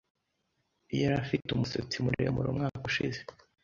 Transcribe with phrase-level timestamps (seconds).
[0.99, 3.19] Yari afite umusatsi muremure umwaka ushize.